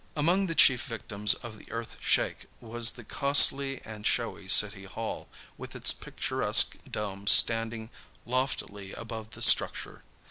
Among 0.15 0.47
the 0.47 0.55
chief 0.55 0.85
victims 0.87 1.35
of 1.35 1.59
the 1.59 1.71
earth 1.71 1.95
shake 2.01 2.47
was 2.59 2.93
the 2.93 3.03
costly 3.03 3.83
and 3.85 4.07
showy 4.07 4.47
City 4.47 4.85
Hall, 4.85 5.29
with 5.59 5.75
its 5.75 5.93
picturesque 5.93 6.75
dome 6.89 7.27
standing 7.27 7.91
loftily 8.25 8.93
above 8.93 9.29
the 9.37 9.43
structure. 9.43 10.01